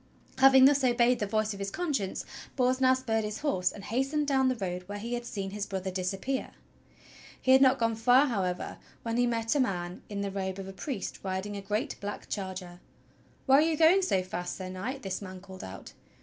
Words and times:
Having 0.39 0.65
thus 0.65 0.83
obeyed 0.83 1.19
the 1.19 1.27
voice 1.27 1.53
of 1.53 1.59
his 1.59 1.69
conscience, 1.69 2.25
Bors 2.55 2.81
now 2.81 2.95
spurred 2.95 3.23
his 3.23 3.41
horse 3.41 3.71
and 3.71 3.83
hastened 3.83 4.25
down 4.25 4.47
the 4.47 4.55
road 4.55 4.81
where 4.87 4.97
he 4.97 5.13
had 5.13 5.25
seen 5.25 5.51
his 5.51 5.67
brother 5.67 5.91
disappear. 5.91 6.53
He 7.39 7.51
had 7.51 7.61
not 7.61 7.77
gone 7.77 7.93
far, 7.93 8.25
however, 8.25 8.79
when 9.03 9.17
he 9.17 9.27
met 9.27 9.53
a 9.53 9.59
man 9.59 10.01
in 10.09 10.21
the 10.21 10.31
robe 10.31 10.57
of 10.57 10.67
a 10.67 10.73
priest 10.73 11.19
riding 11.21 11.55
a 11.55 11.61
great 11.61 11.97
black 12.01 12.27
charger. 12.29 12.79
"Where 13.45 13.59
are 13.59 13.61
you 13.61 13.77
going 13.77 14.01
so 14.01 14.23
fast. 14.23 14.55
Sir 14.57 14.69
Knight.?" 14.69 15.03
this 15.03 15.21
man 15.21 15.39
called 15.39 15.63
out. 15.63 15.93